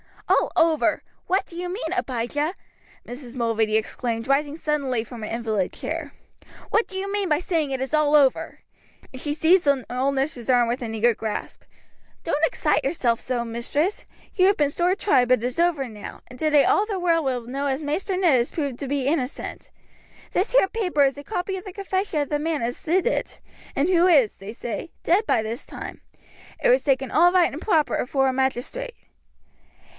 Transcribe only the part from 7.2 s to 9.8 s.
by saying that it is all over?" and she seized